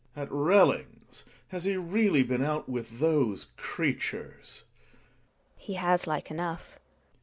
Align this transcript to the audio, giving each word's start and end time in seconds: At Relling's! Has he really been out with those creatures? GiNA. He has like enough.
At 0.15 0.29
Relling's! 0.31 1.25
Has 1.49 1.65
he 1.65 1.77
really 1.77 2.23
been 2.23 2.41
out 2.43 2.67
with 2.67 2.97
those 2.99 3.51
creatures? 3.55 4.63
GiNA. 4.87 5.37
He 5.57 5.73
has 5.75 6.07
like 6.07 6.31
enough. 6.31 6.79